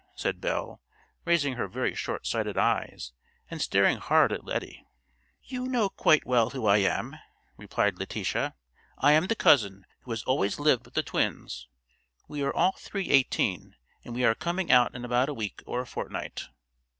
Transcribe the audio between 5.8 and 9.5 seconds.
quite well who I am," replied Letitia. "I am the